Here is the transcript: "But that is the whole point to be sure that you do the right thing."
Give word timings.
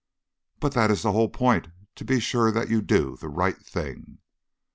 "But 0.59 0.71
that 0.71 0.89
is 0.89 1.03
the 1.03 1.11
whole 1.11 1.29
point 1.29 1.67
to 1.93 2.03
be 2.03 2.19
sure 2.19 2.51
that 2.51 2.69
you 2.69 2.81
do 2.81 3.17
the 3.17 3.29
right 3.29 3.63
thing." 3.63 4.17